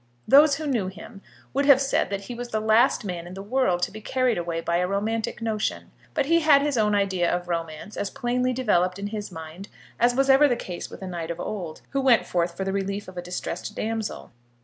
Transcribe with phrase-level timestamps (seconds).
[0.27, 1.21] Those who knew him
[1.53, 4.35] would have said that he was the last man in the world to be carried
[4.39, 8.51] away by a romantic notion; but he had his own idea of romance as plainly
[8.51, 9.67] developed in his mind
[9.99, 12.73] as was ever the case with a knight of old, who went forth for the
[12.73, 14.31] relief of a distressed damsel.